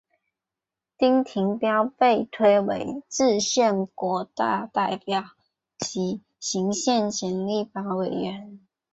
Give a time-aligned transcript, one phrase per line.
[0.97, 5.25] 丁廷标被推为制宪国大代表
[5.77, 8.59] 及行宪前立法委员。